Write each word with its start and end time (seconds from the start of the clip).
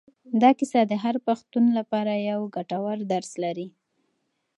دا 0.41 0.49
کیسه 0.59 0.79
د 0.87 0.93
هر 1.03 1.15
پښتون 1.27 1.65
لپاره 1.77 2.13
یو 2.29 2.39
ګټور 2.55 2.97
درس 3.11 3.31
لري. 3.43 3.67